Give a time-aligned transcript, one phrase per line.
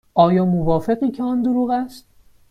[0.13, 2.05] آیا موافقی که آن دروغ است؟